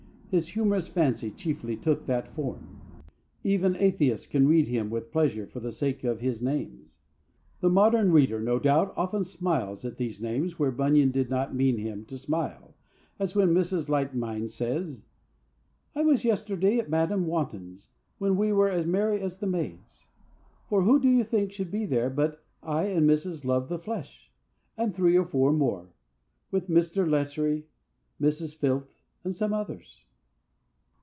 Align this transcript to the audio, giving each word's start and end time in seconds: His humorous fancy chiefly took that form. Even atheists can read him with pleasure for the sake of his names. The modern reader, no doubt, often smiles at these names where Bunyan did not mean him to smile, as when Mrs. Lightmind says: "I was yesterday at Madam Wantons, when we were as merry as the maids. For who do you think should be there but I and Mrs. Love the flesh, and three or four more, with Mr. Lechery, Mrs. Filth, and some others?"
His 0.33 0.47
humorous 0.47 0.87
fancy 0.87 1.29
chiefly 1.29 1.75
took 1.75 2.05
that 2.05 2.33
form. 2.33 2.79
Even 3.43 3.75
atheists 3.75 4.25
can 4.25 4.47
read 4.47 4.65
him 4.69 4.89
with 4.89 5.11
pleasure 5.11 5.45
for 5.45 5.59
the 5.59 5.73
sake 5.73 6.05
of 6.05 6.21
his 6.21 6.41
names. 6.41 6.99
The 7.59 7.69
modern 7.69 8.13
reader, 8.13 8.39
no 8.39 8.57
doubt, 8.57 8.93
often 8.95 9.25
smiles 9.25 9.83
at 9.83 9.97
these 9.97 10.21
names 10.21 10.57
where 10.57 10.71
Bunyan 10.71 11.11
did 11.11 11.29
not 11.29 11.53
mean 11.53 11.77
him 11.77 12.05
to 12.05 12.17
smile, 12.17 12.73
as 13.19 13.35
when 13.35 13.49
Mrs. 13.53 13.89
Lightmind 13.89 14.51
says: 14.51 15.03
"I 15.93 16.03
was 16.03 16.23
yesterday 16.23 16.77
at 16.79 16.89
Madam 16.89 17.25
Wantons, 17.27 17.89
when 18.17 18.37
we 18.37 18.53
were 18.53 18.69
as 18.69 18.85
merry 18.85 19.19
as 19.19 19.39
the 19.39 19.47
maids. 19.47 20.07
For 20.69 20.83
who 20.83 20.97
do 20.97 21.09
you 21.09 21.25
think 21.25 21.51
should 21.51 21.71
be 21.71 21.85
there 21.85 22.09
but 22.09 22.41
I 22.63 22.83
and 22.83 23.05
Mrs. 23.05 23.43
Love 23.43 23.67
the 23.67 23.77
flesh, 23.77 24.31
and 24.77 24.95
three 24.95 25.17
or 25.17 25.25
four 25.25 25.51
more, 25.51 25.89
with 26.51 26.69
Mr. 26.69 27.05
Lechery, 27.05 27.65
Mrs. 28.21 28.55
Filth, 28.55 29.01
and 29.25 29.35
some 29.35 29.51
others?" 29.51 29.97